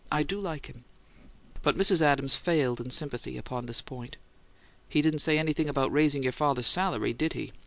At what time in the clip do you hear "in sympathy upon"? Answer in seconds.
2.81-3.67